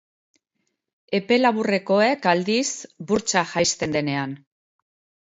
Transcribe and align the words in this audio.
Epe 1.17 1.37
laburrekoek, 1.41 2.27
aldiz, 2.33 2.65
burtsa 3.13 3.47
jaisten 3.55 3.99
denean. 4.01 4.39